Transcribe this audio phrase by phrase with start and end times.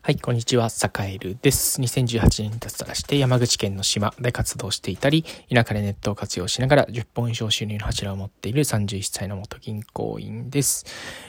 [0.00, 1.82] はい、こんにちは、サカエルです。
[1.82, 10.86] 2018年に脱サラして山口県の島で活動していたり、田舎でネットを活用しながら10本以上収入の柱を持っている31歳の元銀行員です。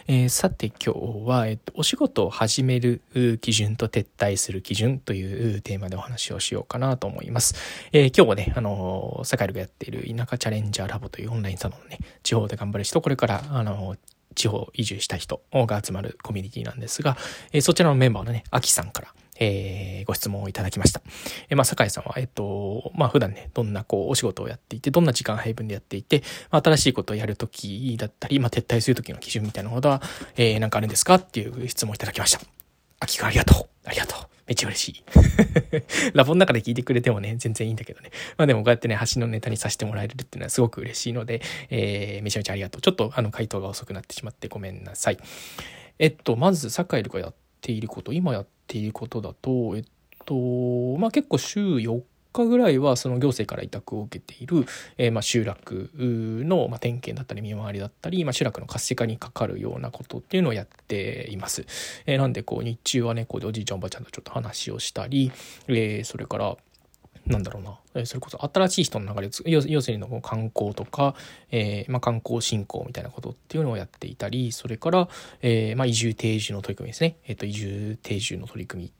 [0.08, 3.02] えー、さて今日は、えっと、お仕事を始める
[3.42, 7.56] 基準と撤退する基準というテーマでお話をしようかなと思います。
[7.92, 13.98] えー、今日はね、あの、サカエルがやっている田舎チャレンジャーラボというオンラインサロンね、地方で頑張る人、これから、あの、
[14.40, 17.18] 地方移住した人が集まるコミュニティなんですが、
[17.52, 21.02] えそちらのメンバーのね、アキさんから、えー、ご質問をいただきました。
[21.50, 30.02] えー、まあ、酒井さんは、えっと、まあ、普段ね、どんなこう、お仕事をやっていて、どんな時間配分でやっていて、まあ、新しいことをやるときだったり、まあ、撤退するときの基準みたいなことは、
[30.38, 32.42] えー、なんかあるんですかっていう質問をいただきました。
[33.00, 33.70] 秋くんありがとう。
[33.86, 34.20] ありがとう。
[34.46, 35.04] めっちゃ嬉しい。
[36.14, 38.10] ラボの中で聞いてくれてもね、全然いいんだけどね。
[38.36, 42.82] まあでもこうやってね、橋のネタにさせてもらえるっていうのはすごく嬉しいので、えー、めちゃめちゃありがとう。
[42.82, 45.18] ちょっとあの回答が遅くなってしまってごめんなさい。
[46.00, 49.84] えっと、まず、酒井ルがやっていること、今やっていることだと、えっ
[50.26, 52.02] と、まあ結構週4
[52.34, 54.66] 日ぐらいはその行政から委託を受けている、
[54.98, 61.66] えー、まあ集落の、まあ、点検だったり見回りだったり、まあ、集落の活性化にかかるようなことっていうのをやっています。
[62.06, 65.32] えー、なんでこう日中はねこうおじいちゃんおばあちゃんとちょっと話をしたり、
[65.68, 66.58] えー、それから
[67.30, 71.16] なんだろうな、えそれこそ新しい人の流れ要要するに観光とか、
[71.52, 75.10] えー、まあ、観光振興みたいなことっていうのをやっていたりそれから、
[75.42, 78.92] えー、まあ、移住定住の取り組みですね、えーと移住定住の取り組み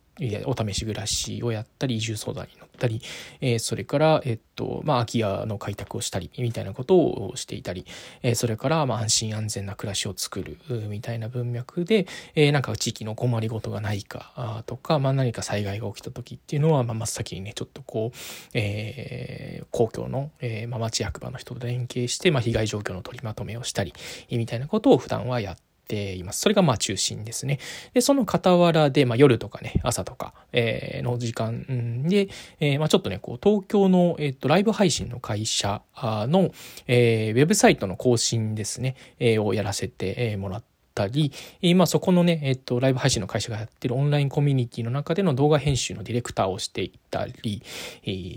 [0.46, 3.02] お試し暮らしをやったり、移住相談に乗ったり、
[3.42, 7.86] えー、それから、えっと、まあ、空き家の開拓をしたり、みたいなことをしていたり、
[8.22, 10.58] えー、それから、まあ、安心安全な暮らしを作る、
[10.90, 18.18] みたいな文脈で、えー、なんか地域の困りごとがないか、とか、まあ、何か災害が起きた時っていうのは、まあ、真っ先にね、ちょっとこう、
[18.54, 23.94] えー、公共の、えー、まあ、町役場の人と連携して、まあ、被害状況の取りまとめをしたり、
[24.32, 26.42] みたいなことを普段はやってています。
[26.42, 27.60] それがまあ中心ですね。
[27.94, 36.52] で、その傍らで、まあ夜とかね、朝とか、えー、の時間で、えー、まあちょっとね、こう、東京の、えっ、と、ライブ配信の会社の、
[36.88, 47.64] えー、ウェブサイトの更新ですね、えー、をやらせてもらって、たり、今そこのね、えっと、ライブ配信の会社がやってるオンラインコミュニティの中での動画編集のディレクターをしていたり、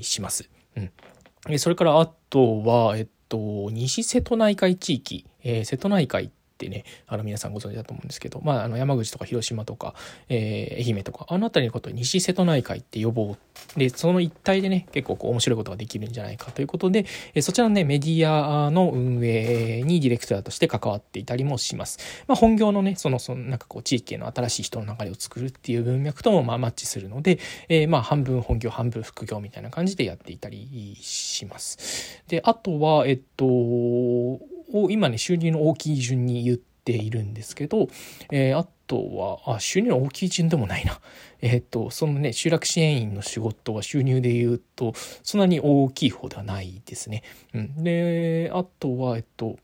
[0.03, 0.49] します。
[0.77, 1.59] うん。
[1.59, 6.31] それからあとは、えっと、西瀬戸内海地域、えー、瀬戸内海
[6.63, 9.95] ってね、あの皆さんご存知だと思うんですけど、まあ、あの山口とか広島とか、
[10.29, 13.79] えー、愛媛とか、あの辺りのことを西瀬戸内海って呼ぼう。
[13.79, 21.99] で、その一帯でね、結構こう面白いことができるんじゃないかということで、え、そちらのね、メディアの運営にディレクターとして関わっていたりもします。
[22.29, 32.23] まあ、本業のね、その、そのなんかこう地域への新しい人の流れを作るっていう文脈ともまあマッチするので、えー、まあ半分本業、半分副業みたいな感じでやっていたりします。
[32.29, 37.89] で、あとは、えっと、を今ね収入の大きい順に言っているんですけど、
[38.31, 41.01] えー、あとはあ収入の大きい順でもないな。
[41.41, 47.23] えっ、ー、とそのね集落支援員の仕事は収入で言うとそんなに大きい方ではないですね。
[47.55, 49.59] うん、であとはえっと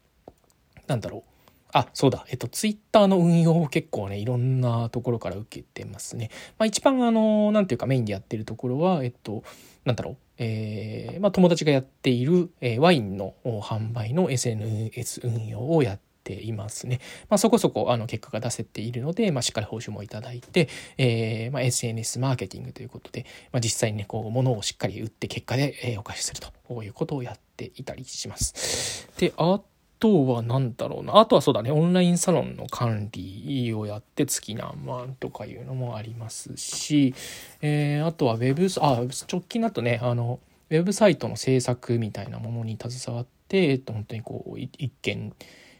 [0.86, 1.27] なんだろう
[1.72, 2.24] あ、そうだ。
[2.28, 6.30] えっと、ツイッターの運用を結構ね、いろんなところから受けてますね。
[6.58, 9.42] まあ一番あの、なんていうかメインでやってるところは、えっと、
[9.84, 10.16] なんだろう。
[10.38, 17.00] えー、まあ友達がやっている、えー、ワインの販売の SNS 運用をやっていますね。
[17.28, 20.68] まあ、そこそこあの結果が出せているので、まあ、しっかり報酬もいただいて、
[20.98, 29.08] えー、まあ、SNS マーケティングということで、まあ、実際にね、こう、物をしっかり売って結果で、えお貸しするということをやっていたりします。
[29.16, 29.60] で、あ
[29.98, 31.18] とは何だろうな。
[31.18, 37.14] あとはそうだね、オンラインサロンの管理をやって月何万とかいうのもありますし、
[37.60, 45.32] えー、あとはウェブ、あ、直近だとね、あの、ウェブサイトの制作みたいなものに携わって、えっと、本当にこう、一件、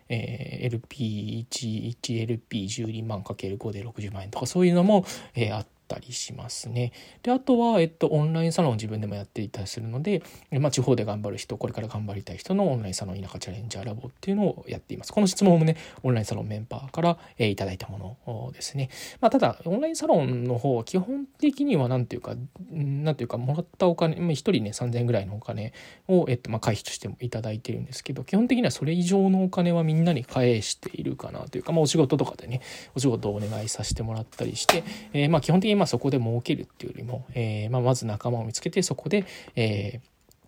[0.09, 5.05] えー、LP1、1LP12 万 ×5 で60万円とかそういうのも、
[5.35, 6.93] えー、あったりしますね。
[7.23, 10.23] で、あとは、えっと、オンラインサロンを自分でもやっていたりするので、
[10.53, 15.13] まあ、地方で頑張る人、これから頑張りたい人のオンラインサロン田舎チャレンジャーラボっていうのをやっています。
[15.13, 18.91] この質問もね、オンラインサロンメンバーから、えー、いただいたものですね。
[19.21, 22.35] まあ、ただ、オンラインサロンの方は基本的には、なんていうか、
[22.71, 25.73] なんていうか、もらったお金、まあ、1人ね、3000円ぐらいのお金
[26.07, 32.61] を、えっと、まあ、回避としてもいただいてるんですけど、基本的にはそれ以上のお金はみんなに返しているかなというか、まあ、お仕事とかでね、
[32.95, 39.25] お仕事をお願いさせてもらったりして、えー、まあ、基本的にまあそこで儲けるっていうよりも、えーまあ、まず仲間を見つけてそこで、
[39.57, 40.01] え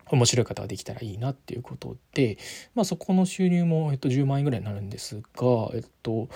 [0.05, 2.37] ー、面白い方ができたらいいなっていうことで、
[2.75, 6.29] まあ、そこの収入も、えっと、10万円ぐらいになるんですが、えっと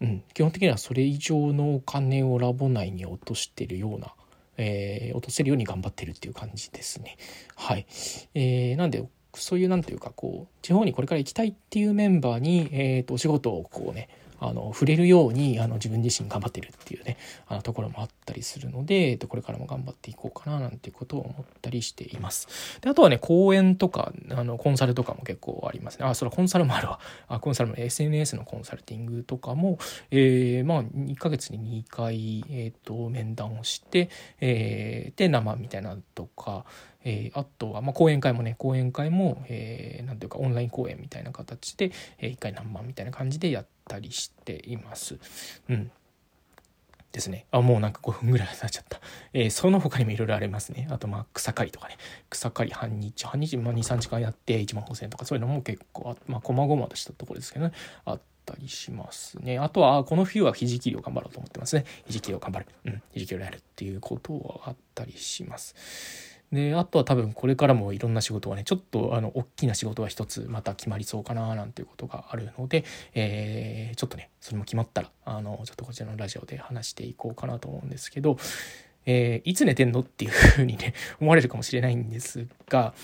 [0.00, 4.14] うん、基本的にはそれ以上のお金をラボ内に落としてるような、
[4.56, 7.18] えー、落とせるように頑張ってるっていう感じですね。
[7.54, 7.86] はい。
[8.34, 14.08] えー、なんでそういうなんていうかこう地方にこれから行きたいっていうメンバーに、えーと、お仕事をこうね
[14.40, 17.16] あの触れるようにあの自分自身頑張ってるっていうね
[17.46, 22.48] あのところもあったりするので、えっと、これからも頑張っていこうかななんていうことを思ったりしています。
[22.80, 26.06] であとはね講演とかあのコンサルとかも結構ありますね。
[26.06, 26.98] あそれコンサルもあるわ。
[27.28, 29.78] あコンサルも SNS のコンサルティングとかも、
[30.10, 34.08] えー、まあ2ヶ月に2回、えーと、面談をして、
[34.40, 36.64] えー、で生みたいなとか、
[37.04, 45.18] えー、あとは、まあ、講演会もね講演会も、えー、なんていうかオンライン講演みたいな形で、えー、1回何万みたいな感じでやってたりしています。
[45.68, 45.90] うん
[47.12, 47.46] ですね。
[47.50, 49.00] あ、もうなんか5分ぐらい経っちゃった。
[49.34, 50.86] えー、その他にもいろいろありますね。
[50.90, 51.96] あと、まあ、草刈りとかね。
[52.28, 57.72] 草刈り半日、半日、まあ、2、3時間やって1万5000円とか、そういうのも結構、まあ、こまごまとしたところですけどね。
[58.04, 59.58] あったりしますね。
[59.58, 61.84] あとは、この冬は肘切りを頑張ろうと思ってますね。
[62.06, 62.66] 肘切りを頑張る。
[62.84, 63.02] うん。
[63.12, 66.39] 肘切りをやるっていうことはあったりします。
[66.52, 78.36] であとは多分これからもいろんな仕事がねちょっとあの大きな仕事が一つまた決まりそうかななんていうことがあるので、えー、ちょっとねそれも決まったらあのちょっとこちらのラジオで話していこうかなと思うんですけど、
[79.06, 82.94] えー、いつ寝てんのっていうふうにね 思われるかもしれないんですが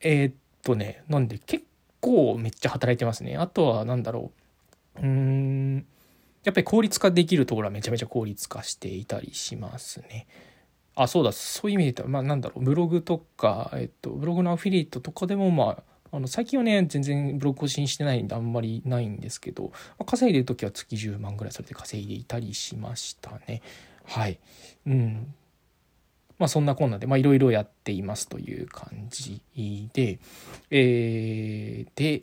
[0.00, 1.64] えー、っとねなんで結
[2.00, 4.32] 構めっちゃ働いてますねあとは何だろ
[4.96, 5.86] ううーん
[6.42, 10.26] やっぱり効率化できるところはめちゃめちゃ効率化していたりしますね。
[10.98, 23.62] あそうだそういう意味で言ったらまあなんだろうブログとか、えっと、ブログのアフィリエイトとかでもまああの最近はね全然ブログ更新してないんであんまりないんですけど、まあ、稼いでる時は月10万ぐらいそれで稼いでいたりしましたね。
[24.06, 24.40] はい。
[24.86, 25.34] うん。
[26.38, 29.40] まあそんなこんなでいろいろやっていますという感じ
[29.92, 30.18] で
[30.70, 32.22] えー、で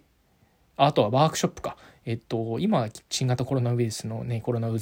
[0.77, 1.77] あとはワークショップか。
[2.05, 4.77] えっと、今、新型コロナウイルスのね、コロナ渦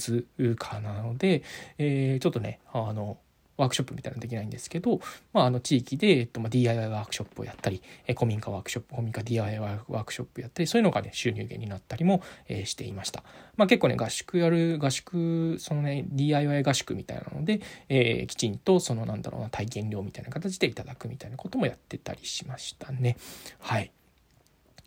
[0.57, 1.41] 禍なので、
[1.77, 3.17] えー、ちょっとね、あの、
[3.63, 4.99] ワークショップみたいなのできないんですけど、
[5.33, 13.23] まあ、あの地域で、えっとまあ、DIY ワークショップをやったり、え古民家ワークショップ、古民家 DIY ワークショップやったり、そういうのがね、収入源になったりも、えー、していました。
[13.55, 23.17] まあ、結構ね、合宿やる、合宿、そのね、DIY 合宿みたいなので、えー、きちんと、そのなんだろうな、体験料みたいな形でいただくみたいなこともやってたりしましたね。
[23.59, 23.91] はい。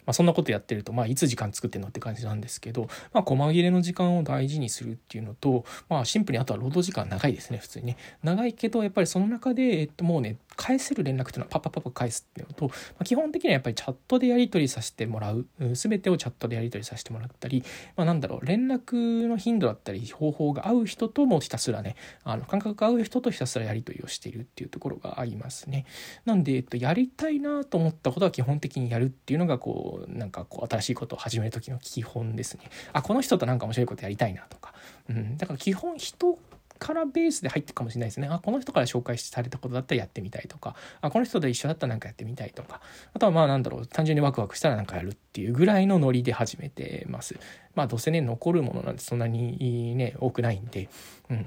[0.07, 7.97] まあ、そんなことやってると、まあ、いつ時間作ってんのって感じなんですけど、まあ、細切れの時間を大事にするっていうのと、まあ、シンプルにあとは労働時間長いですね、普通にね。
[8.23, 17.63] 長いけど、やっぱりその中で、えっと、もうね、返せる連絡っていうのはパパパパ返すっていうのと、まあ、基本的にはやっぱりチャットでやり取りさせてもらう、全てをチャットでやり取りさせてもらったり、
[17.97, 25.85] まあ、なんだろう、連絡の頻度だったり、方法が合う人ともひたすらね、あの感覚が合う人とひたすらやり取りをしているっていうところがありますね。
[26.25, 32.65] なんで、えっと、やりたいなと思ったことは基本的にやるっていうのが、こう、なんかこう、新しいことを始める時の基本ですね。
[32.93, 34.75] あ、この人となんか面白いことやりたいなとか。
[35.09, 36.39] うん、だから基本人
[36.79, 38.29] からベースで入っていくかもしれないですね。
[38.31, 42.81] あ、この人から紹介されたことだったらやってみたいとか、あ、この人と一緒だったらなんかやってみたいとか、
[43.15, 47.39] あとはまあなんだろう、単純にワクワクしたらなんかやるっていうぐらいのノリで始めてます。
[47.75, 50.89] まあどうせね、残るものなんてそんなにね、多くないんで、
[51.31, 51.47] うん。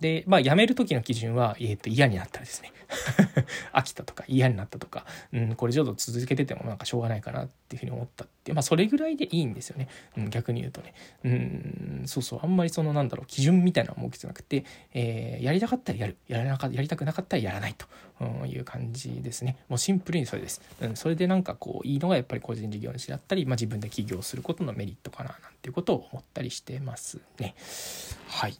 [0.00, 2.72] で、まあ、辞める時の基準は、えっ、ー、と、嫌になったらですね。
[3.72, 10.94] 飽きたとか嫌になったとか、うん、これちょっと続けててもなんかしょうがないかなっていうふうに思ったってまあそれぐらいでいいんですよね、うん、逆に言うとね。
[11.24, 12.40] うんそうそう。
[12.42, 14.64] あんまりそのなんだろう基準みたいなのは設けてなくて、
[14.94, 16.16] えー、やりたかったらやる。
[16.28, 17.86] やらなかやりたくなかったらやらないと。
[18.20, 19.58] うんいう感じですね。
[19.68, 27.54] もうシンプルにそれです、うん、それでなんかこういいのがやっぱり個人事業主だったり、まあ、自分で起業することのメリットかななんていうことを思ったりしてますね。
[28.28, 28.56] はい。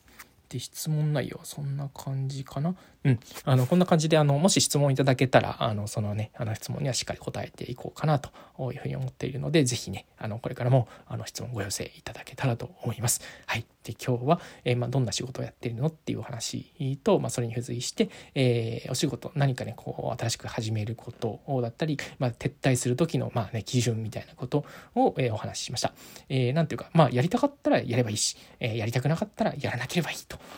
[0.48, 2.75] で質問内容はそんな感じかな。
[3.06, 3.20] うん。
[3.44, 8.31] あの、こんな感じで、あの、もし質問いただけたら、あの、そのね、あの質問にはしっかり答えていこうかなと
[8.72, 13.20] いうふうに思っているので、是非ね、あの、これからも、あの、質問ご寄せいただけたらと思います。
[13.46, 13.67] はい。
[13.84, 24.65] で、今日は、えー、まあ、どんな仕事をやっているのっていうお話と、まあ、それに付随して、えー、お仕事、何かね、こう、新しく始めることだったり、まあ、撤退する時の、まあね、基準みたいなこと
[24.96, 25.94] を、えー、お話ししました。
[26.29, 30.17] えー、なんていうか、まあ、やりたかったらやればいいし、え、やりたくなかったらやらなければいい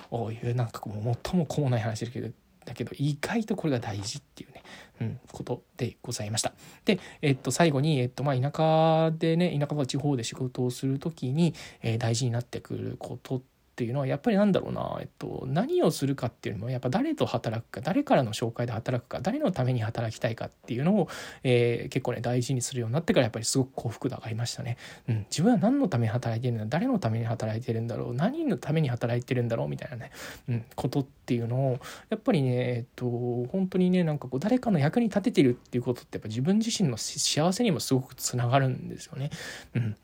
[0.08, 2.30] という、なんかこう、最もこうない話だけど、
[2.68, 4.62] だけど意外とこれが大事っていうね、
[5.00, 6.52] うん、ことでございました。
[6.84, 21.08] で、えっと、最後に、えっと、まあ、田舎でね、田舎は地方で仕事をする時に、えー、大事になってくることってっていうのはやっぱりなんだろうな、えっと、何をするかっていうのもやっぱ誰と働くか誰からの紹介で働くか誰のために働きたいかっていうのを、
[21.44, 24.78] えー、結構ね大事にするようになってからやっぱりすごく幸福度上がりましたね。
[25.08, 30.10] うん、自分は何のために働いてるんだ誰のために働いてるんだろう何のために働いてるんだろうみたいなね、
[30.48, 31.78] うん、ことっていうのを
[32.10, 39.30] やっぱりねえっと本当にねなんかこう誰かの役に立ててるっていうことってやっぱ自分自身の幸せにもすごくつながるんですよね。
[39.76, 39.96] うん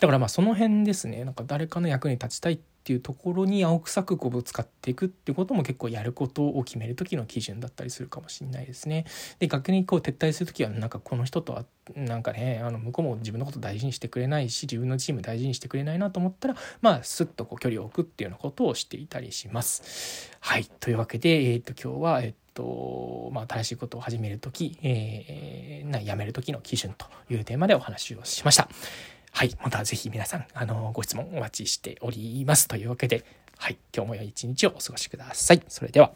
[0.00, 9.06] だからまあその辺ですねなんか誰かの役に立ちたいっていうところに青臭くこうぶつかっていくってことも結構やることを決める時の基準だったりするかもしれないですね。
[9.38, 11.64] で逆にこう撤退する時はなんかこの人とは
[11.96, 20.30] なんかねあの向こうも自分のこと大事にしてくれないし自分のチーム大事にしてくれないなと思ったらまあスッとこう距離を置くっていうようなことをしていたりします。
[20.40, 28.68] はいというわけで、えー、と今日は、えっとまあ、新しいことを始める時、えー、なやめる時の基準というテーマでお話をしました。
[29.36, 29.56] はい。
[29.60, 32.68] またぜひ皆さん、あの、ご質問お待ちしております。
[32.68, 33.24] というわけで、
[33.58, 33.76] はい。
[33.92, 35.62] 今日も良い一日をお過ごしください。
[35.66, 36.12] それでは。